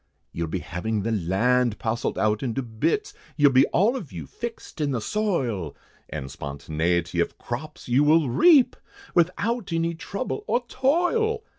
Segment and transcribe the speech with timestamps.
[0.31, 4.81] You'll be having the land parcelled out into bits, You'll be all of you fixed
[4.81, 5.75] in the soil,
[6.09, 8.75] And spontaniety of crops you will reap,
[9.13, 11.43] Without any trouble or toil.